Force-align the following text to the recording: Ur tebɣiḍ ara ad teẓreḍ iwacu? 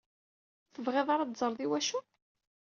Ur 0.65 0.69
tebɣiḍ 0.75 1.07
ara 1.09 1.23
ad 1.25 1.31
teẓreḍ 1.33 1.59
iwacu? 1.65 1.99